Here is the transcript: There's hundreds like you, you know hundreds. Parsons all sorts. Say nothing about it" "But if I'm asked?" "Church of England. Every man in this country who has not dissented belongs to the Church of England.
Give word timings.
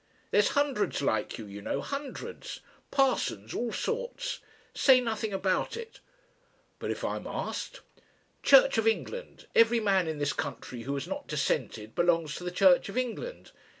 There's 0.31 0.47
hundreds 0.57 1.03
like 1.03 1.37
you, 1.37 1.45
you 1.45 1.61
know 1.61 1.79
hundreds. 1.79 2.61
Parsons 2.89 3.53
all 3.53 3.71
sorts. 3.71 4.39
Say 4.73 4.99
nothing 4.99 5.31
about 5.31 5.77
it" 5.77 5.99
"But 6.79 6.89
if 6.89 7.03
I'm 7.05 7.27
asked?" 7.27 7.81
"Church 8.41 8.79
of 8.79 8.87
England. 8.87 9.45
Every 9.53 9.79
man 9.79 10.07
in 10.07 10.17
this 10.17 10.33
country 10.33 10.81
who 10.89 10.95
has 10.95 11.05
not 11.07 11.27
dissented 11.27 11.93
belongs 11.93 12.33
to 12.37 12.43
the 12.43 12.49
Church 12.49 12.89
of 12.89 12.97
England. 12.97 13.51